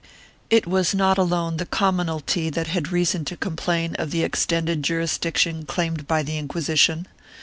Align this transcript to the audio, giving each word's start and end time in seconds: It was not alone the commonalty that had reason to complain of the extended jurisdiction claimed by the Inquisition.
It 0.49 0.65
was 0.65 0.95
not 0.95 1.19
alone 1.19 1.57
the 1.57 1.65
commonalty 1.67 2.49
that 2.49 2.65
had 2.65 2.91
reason 2.91 3.23
to 3.25 3.37
complain 3.37 3.93
of 3.99 4.09
the 4.09 4.23
extended 4.23 4.81
jurisdiction 4.81 5.63
claimed 5.67 6.07
by 6.07 6.23
the 6.23 6.39
Inquisition. 6.39 7.07